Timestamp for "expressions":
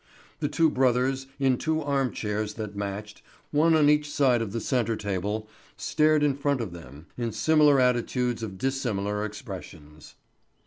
9.23-10.15